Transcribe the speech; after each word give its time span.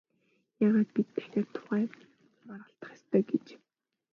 Яагаад 0.65 0.89
бид 0.95 1.07
дахиад 1.13 1.37
энэ 1.39 1.51
тухай 1.53 1.83
маргалдах 2.47 2.85
ёстой 2.95 3.23
гэж? 3.29 3.45